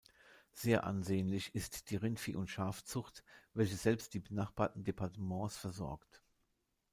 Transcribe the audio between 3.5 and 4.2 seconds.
welche selbst die